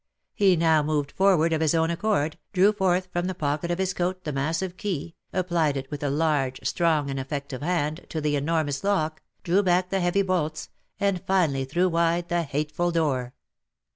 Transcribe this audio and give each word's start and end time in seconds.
He 0.33 0.55
now 0.55 0.81
moved 0.81 1.11
forward 1.11 1.53
of 1.53 1.61
his 1.61 1.75
own 1.75 1.91
accord, 1.91 2.39
drew 2.53 2.71
forth 2.73 3.07
from 3.13 3.25
the 3.27 3.35
pocket 3.35 3.69
of 3.69 3.77
his 3.77 3.93
coat 3.93 4.23
the 4.23 4.33
massive 4.33 4.75
key, 4.75 5.13
applied 5.31 5.77
it 5.77 5.91
with 5.91 6.01
a 6.01 6.09
large, 6.09 6.59
strong, 6.63 7.07
and 7.11 7.19
effective 7.19 7.61
hand, 7.61 8.07
to 8.09 8.19
the 8.19 8.35
enormous 8.35 8.83
lock, 8.83 9.21
drew 9.43 9.61
back 9.61 9.91
the 9.91 9.99
heavy 9.99 10.23
bolts, 10.23 10.69
and 10.99 11.21
finally 11.27 11.65
threw 11.65 11.87
wide 11.87 12.29
the 12.29 12.41
hateful 12.41 12.89
door. 12.91 13.35